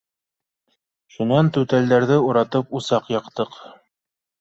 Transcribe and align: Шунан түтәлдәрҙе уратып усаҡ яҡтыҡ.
Шунан 1.17 1.53
түтәлдәрҙе 1.59 2.19
уратып 2.33 2.77
усаҡ 2.83 3.15
яҡтыҡ. 3.21 3.65